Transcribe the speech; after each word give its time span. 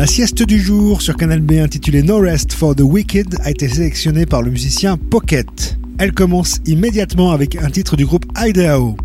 La 0.00 0.06
sieste 0.06 0.42
du 0.42 0.58
jour 0.58 1.02
sur 1.02 1.14
Canal 1.14 1.42
B 1.42 1.58
intitulée 1.62 2.02
No 2.02 2.20
Rest 2.20 2.54
for 2.54 2.74
the 2.74 2.80
Wicked 2.80 3.36
a 3.44 3.50
été 3.50 3.68
sélectionnée 3.68 4.24
par 4.24 4.40
le 4.40 4.50
musicien 4.50 4.96
Pocket. 4.96 5.76
Elle 5.98 6.14
commence 6.14 6.58
immédiatement 6.64 7.32
avec 7.32 7.56
un 7.56 7.68
titre 7.68 7.96
du 7.96 8.06
groupe 8.06 8.24
Idaho. 8.34 8.96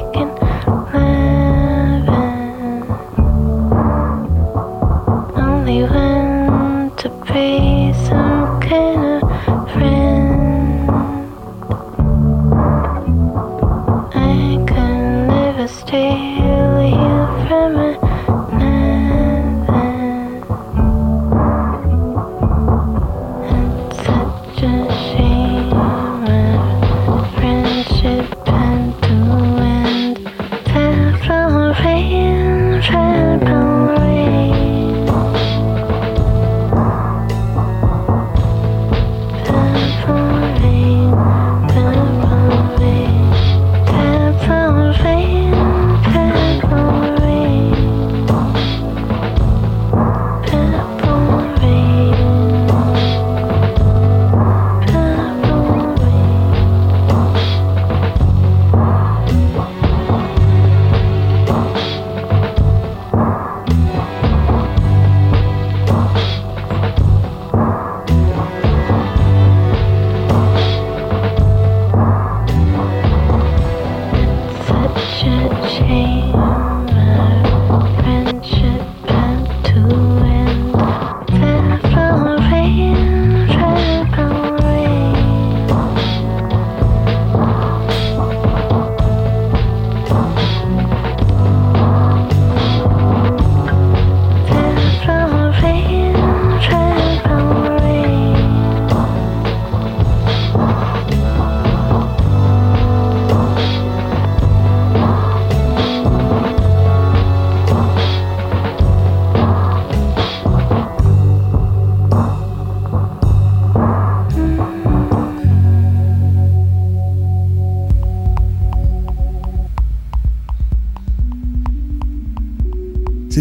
and 0.00 0.39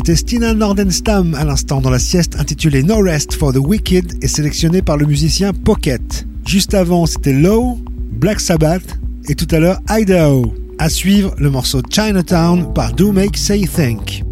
C'était 0.09 0.21
Stina 0.21 0.55
Nordenstam 0.55 1.35
à 1.35 1.45
l'instant 1.45 1.81
dans 1.81 1.91
la 1.91 1.99
sieste 1.99 2.35
intitulée 2.39 2.81
No 2.81 2.97
Rest 2.99 3.35
for 3.35 3.53
the 3.53 3.57
Wicked 3.57 4.23
et 4.23 4.27
sélectionnée 4.27 4.81
par 4.81 4.97
le 4.97 5.05
musicien 5.05 5.53
Pocket. 5.53 6.25
Juste 6.47 6.73
avant, 6.73 7.05
c'était 7.05 7.31
Low, 7.31 7.77
Black 8.13 8.39
Sabbath 8.39 8.97
et 9.27 9.35
tout 9.35 9.45
à 9.51 9.59
l'heure 9.59 9.79
Idaho. 9.87 10.51
À 10.79 10.89
suivre 10.89 11.35
le 11.37 11.51
morceau 11.51 11.83
Chinatown 11.91 12.73
par 12.73 12.93
Do 12.93 13.11
Make 13.11 13.37
Say 13.37 13.67
Think. 13.67 14.23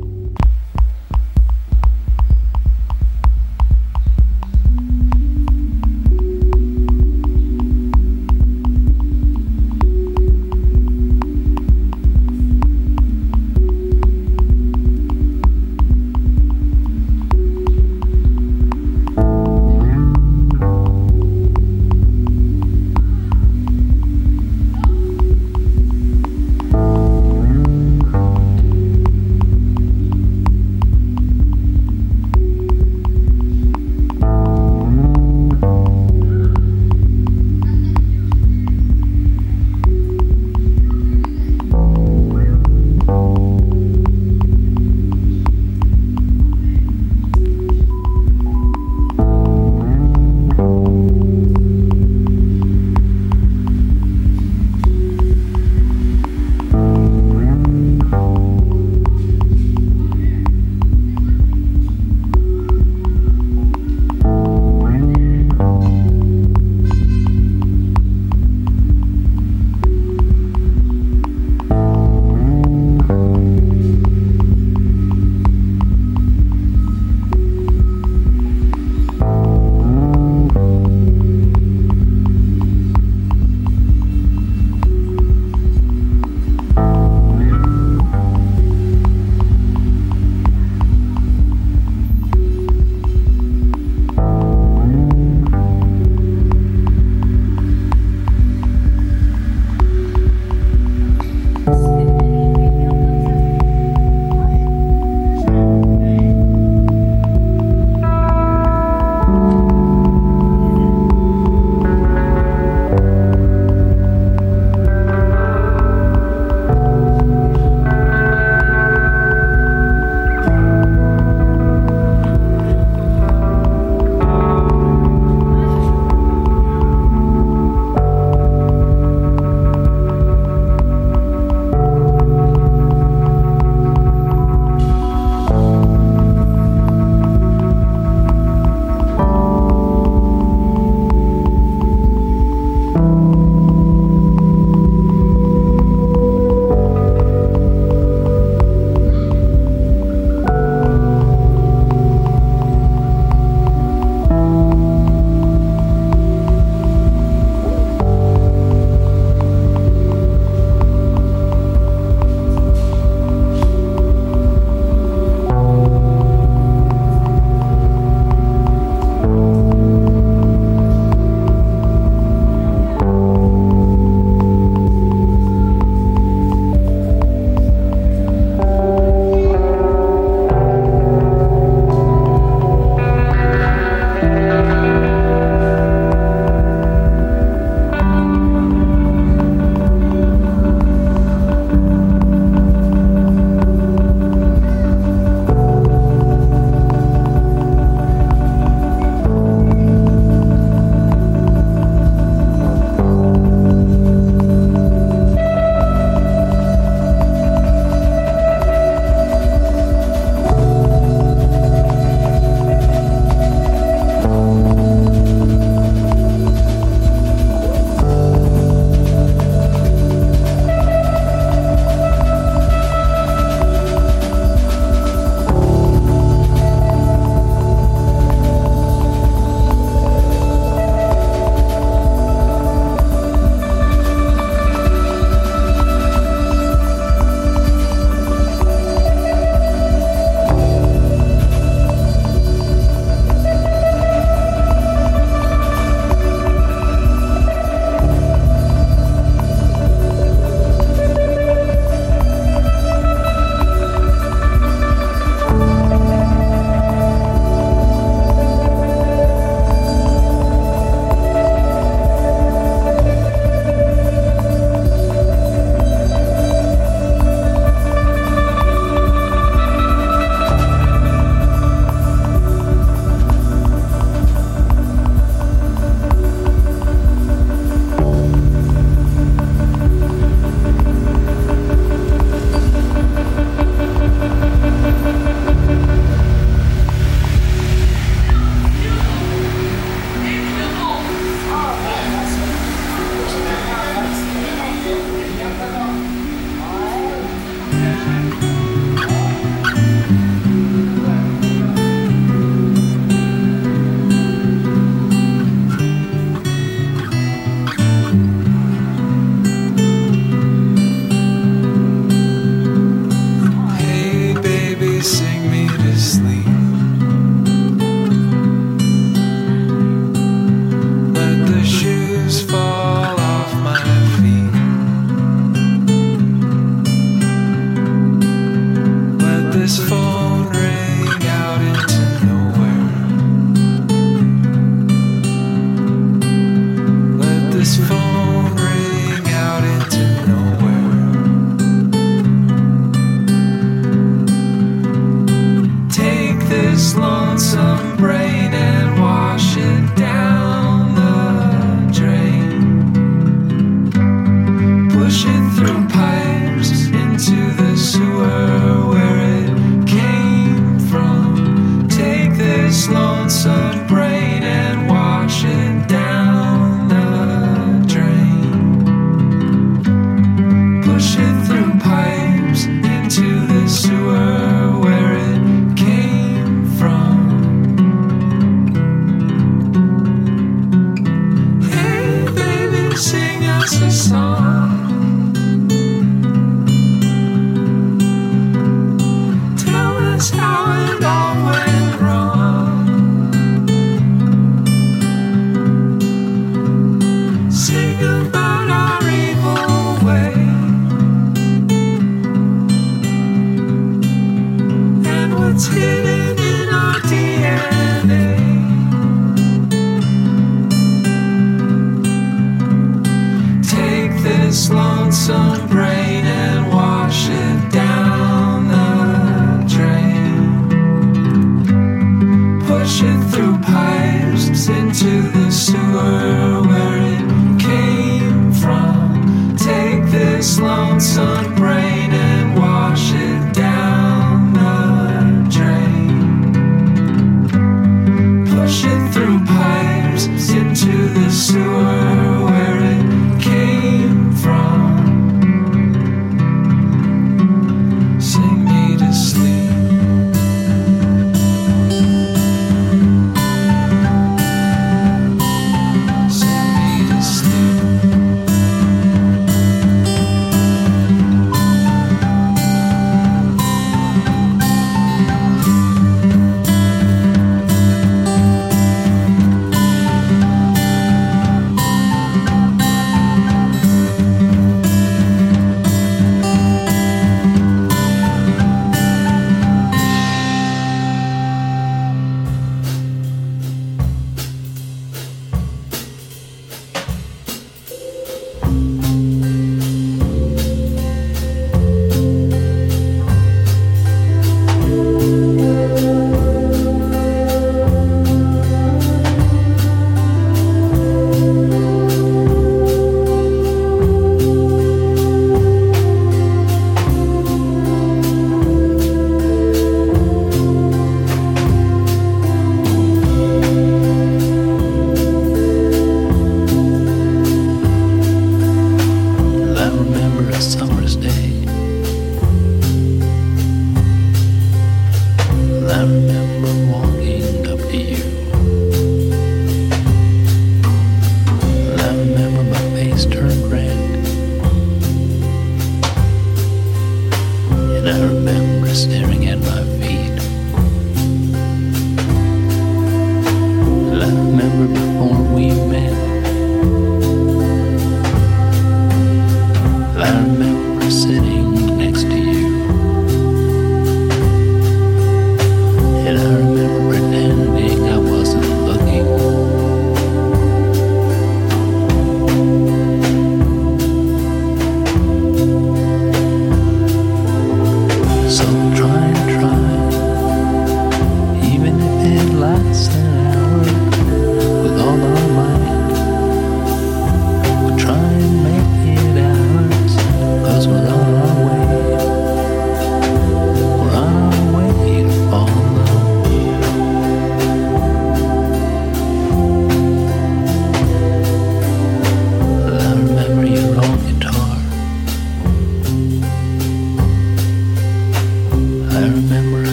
a 383.74 383.92
song. 383.92 384.87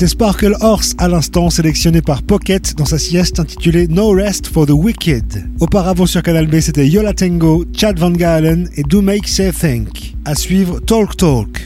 C'était 0.00 0.12
Sparkle 0.12 0.56
Horse 0.62 0.94
à 0.96 1.08
l'instant, 1.08 1.50
sélectionné 1.50 2.00
par 2.00 2.22
Pocket 2.22 2.74
dans 2.74 2.86
sa 2.86 2.96
sieste 2.96 3.38
intitulée 3.38 3.86
No 3.86 4.12
Rest 4.12 4.46
for 4.46 4.64
the 4.64 4.70
Wicked. 4.70 5.44
Auparavant 5.60 6.06
sur 6.06 6.22
Canal 6.22 6.46
B, 6.46 6.58
c'était 6.60 6.88
Yola 6.88 7.12
Tango, 7.12 7.66
Chad 7.76 7.98
Van 7.98 8.10
Galen 8.10 8.70
et 8.76 8.82
Do 8.82 9.02
Make 9.02 9.28
Say 9.28 9.52
Think. 9.52 10.14
À 10.24 10.34
suivre 10.34 10.80
Talk 10.80 11.18
Talk. 11.18 11.59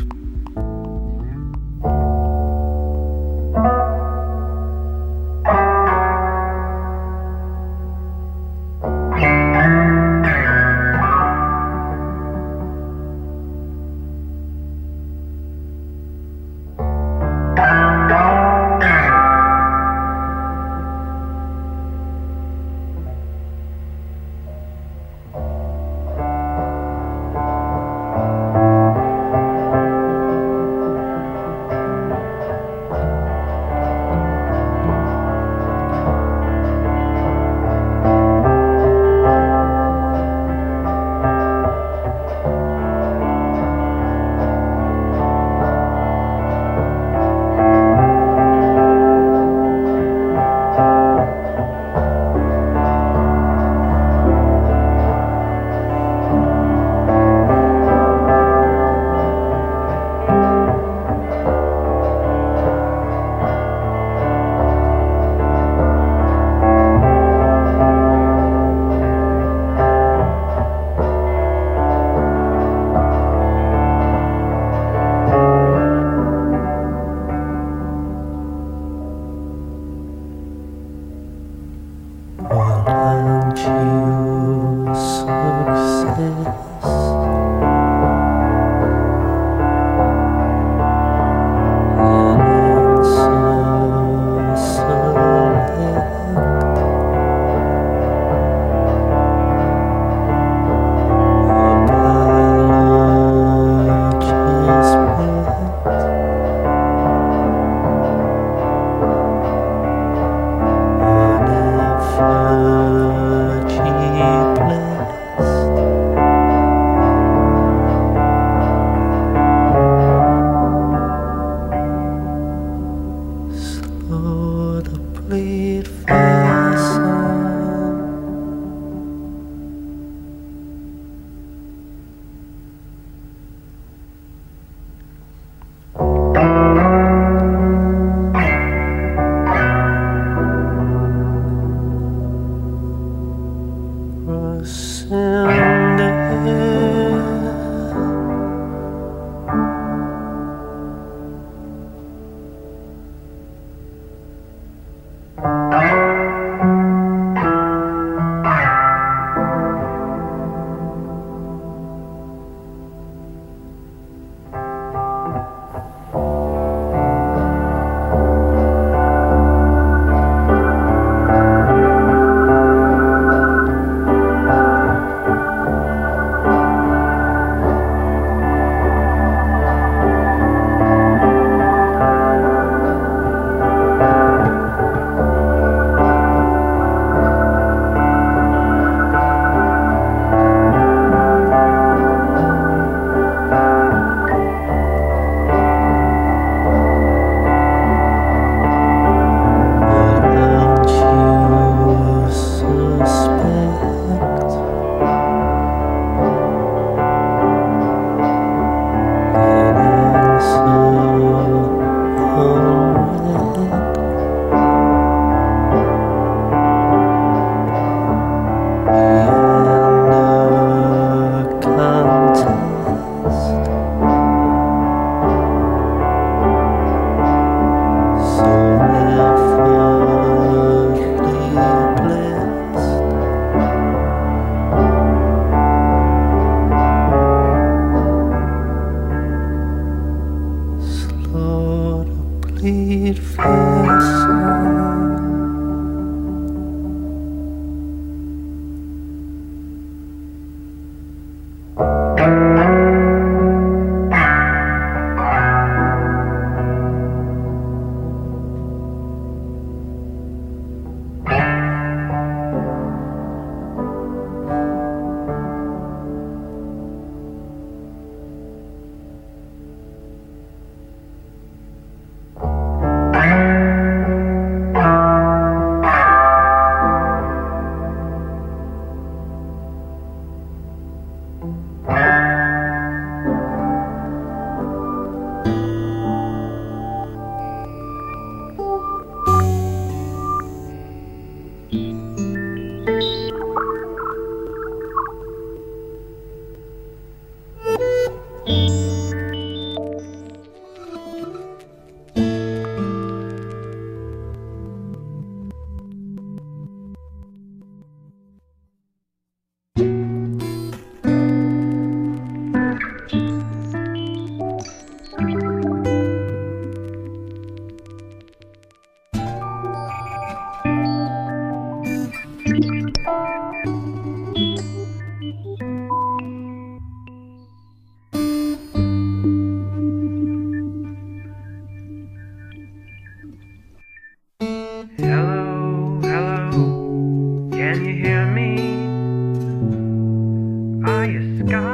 sky. 341.46 341.73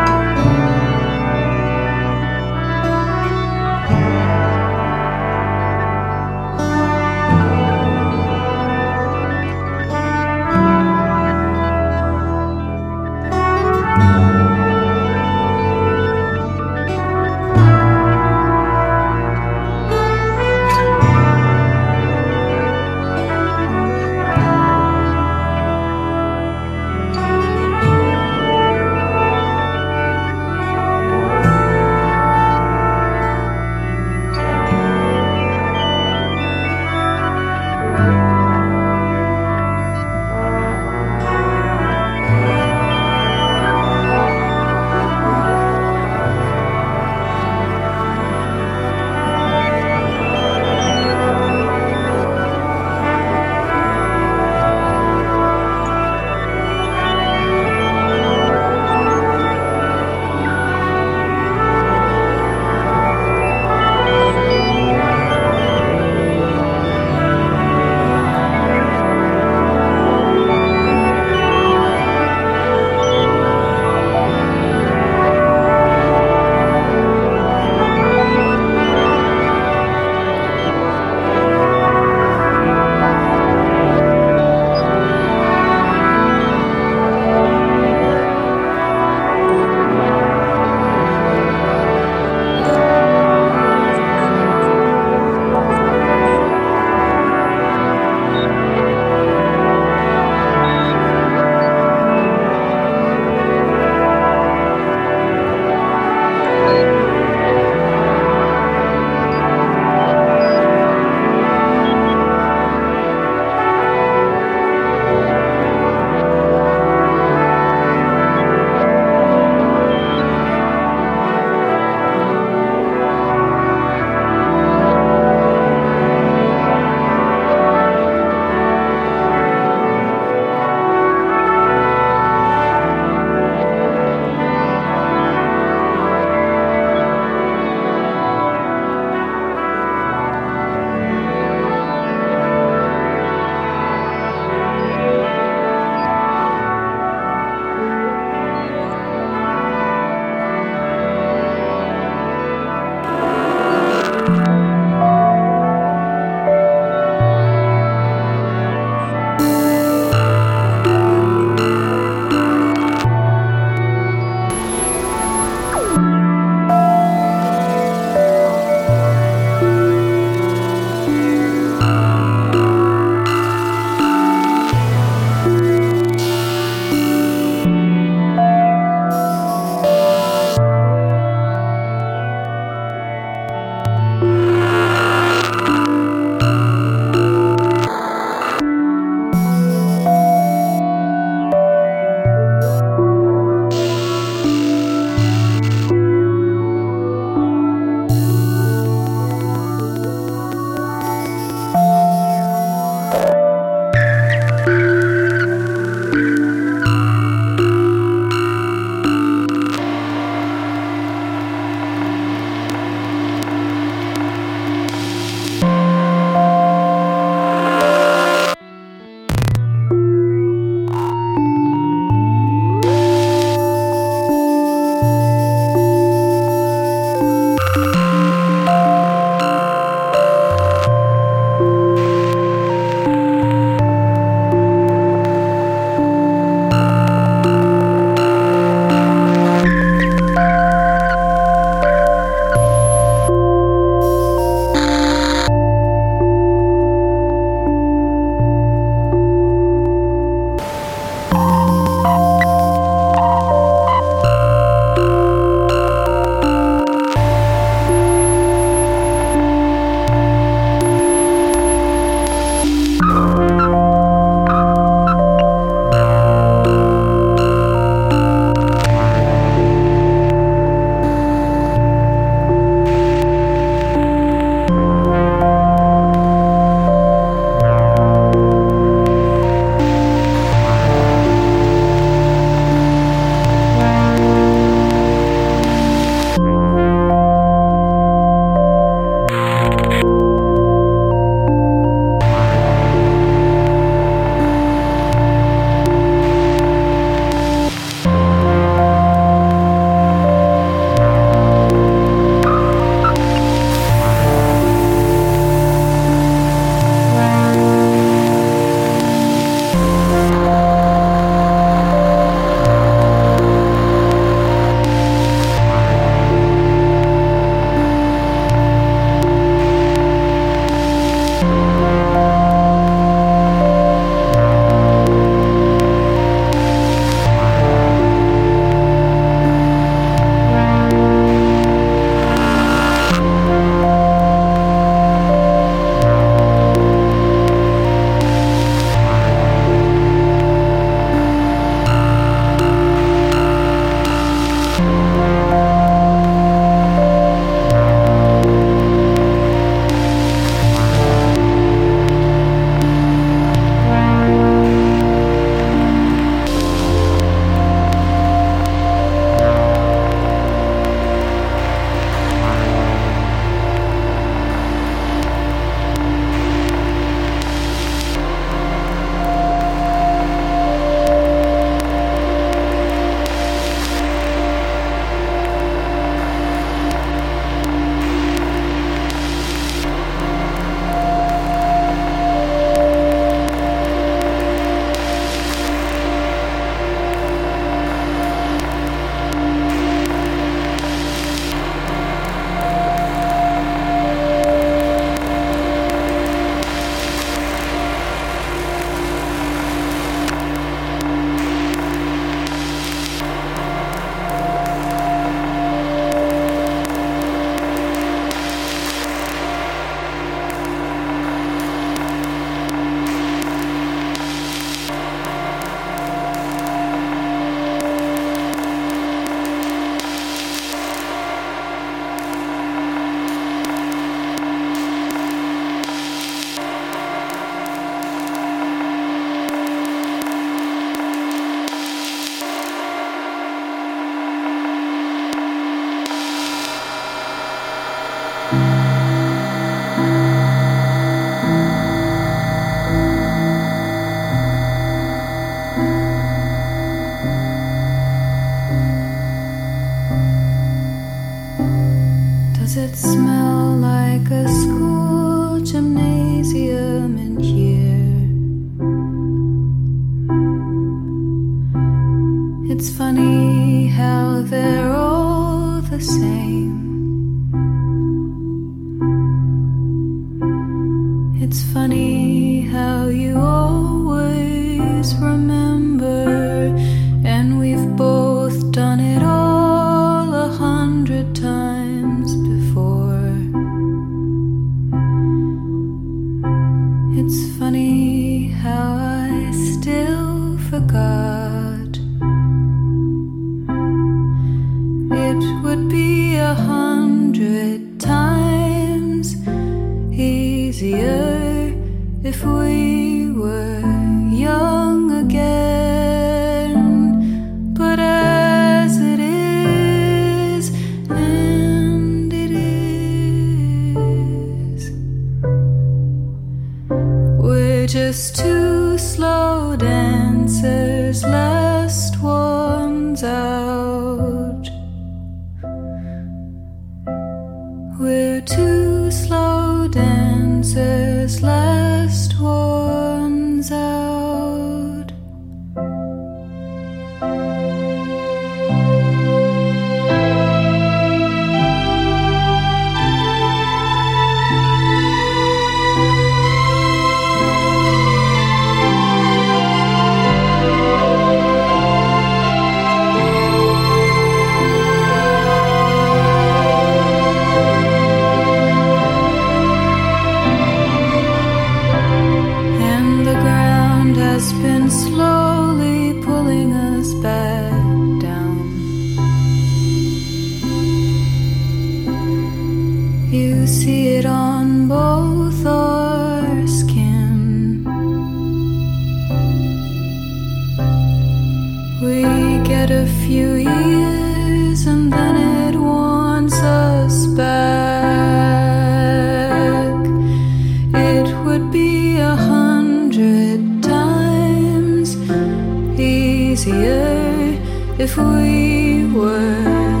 easier 596.61 597.57
if 597.97 598.17
we 598.17 599.05
were. 599.13 600.00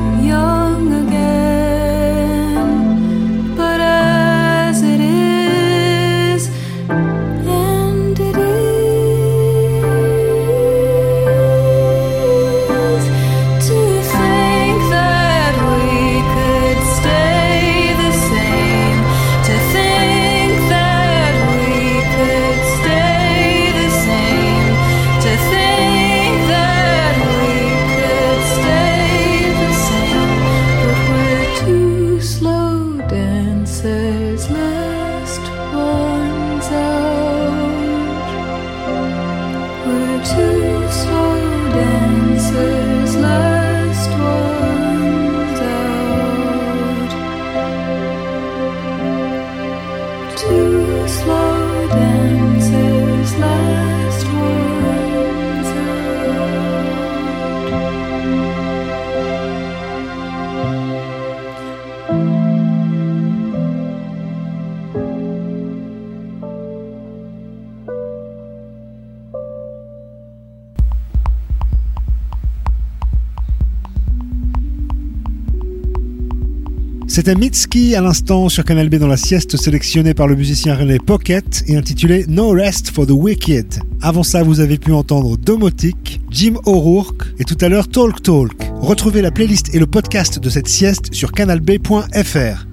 C'était 77.21 77.35
Mitski 77.35 77.93
à 77.93 78.01
l'instant 78.01 78.49
sur 78.49 78.65
Canal 78.65 78.89
B 78.89 78.95
dans 78.95 79.05
la 79.05 79.15
sieste 79.15 79.55
sélectionnée 79.55 80.15
par 80.15 80.27
le 80.27 80.35
musicien 80.35 80.73
René 80.73 80.97
Pocket 80.97 81.63
et 81.67 81.77
intitulée 81.77 82.25
No 82.27 82.49
Rest 82.49 82.89
for 82.89 83.05
the 83.05 83.11
Wicked. 83.11 83.75
Avant 84.01 84.23
ça, 84.23 84.41
vous 84.41 84.59
avez 84.59 84.79
pu 84.79 84.91
entendre 84.91 85.37
Domotic, 85.37 86.19
Jim 86.31 86.55
O'Rourke 86.65 87.25
et 87.37 87.43
tout 87.43 87.57
à 87.61 87.69
l'heure 87.69 87.87
Talk 87.87 88.23
Talk. 88.23 88.53
Retrouvez 88.79 89.21
la 89.21 89.29
playlist 89.29 89.75
et 89.75 89.77
le 89.77 89.85
podcast 89.85 90.39
de 90.39 90.49
cette 90.49 90.67
sieste 90.67 91.13
sur 91.13 91.31
canalb.fr. 91.31 92.70